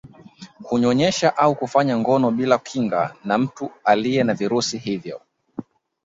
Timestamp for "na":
3.25-3.37, 4.23-4.33